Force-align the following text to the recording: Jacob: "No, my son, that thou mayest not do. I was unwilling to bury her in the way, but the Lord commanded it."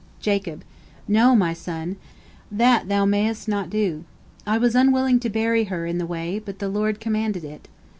Jacob: 0.19 0.63
"No, 1.07 1.35
my 1.35 1.53
son, 1.53 1.95
that 2.51 2.87
thou 2.89 3.05
mayest 3.05 3.47
not 3.47 3.69
do. 3.69 4.03
I 4.47 4.57
was 4.57 4.73
unwilling 4.73 5.19
to 5.19 5.29
bury 5.29 5.65
her 5.65 5.85
in 5.85 5.99
the 5.99 6.07
way, 6.07 6.39
but 6.39 6.57
the 6.57 6.69
Lord 6.69 6.99
commanded 6.99 7.43
it." 7.43 7.67